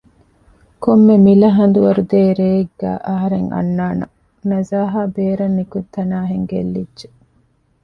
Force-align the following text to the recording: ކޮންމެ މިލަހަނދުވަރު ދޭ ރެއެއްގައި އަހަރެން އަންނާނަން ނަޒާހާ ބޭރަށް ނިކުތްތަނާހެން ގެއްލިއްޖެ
ކޮންމެ 0.83 1.15
މިލަހަނދުވަރު 1.25 2.03
ދޭ 2.11 2.21
ރެއެއްގައި 2.39 2.99
އަހަރެން 3.07 3.49
އަންނާނަން 3.55 4.13
ނަޒާހާ 4.49 5.01
ބޭރަށް 5.15 5.55
ނިކުތްތަނާހެން 5.57 6.45
ގެއްލިއްޖެ 6.51 7.07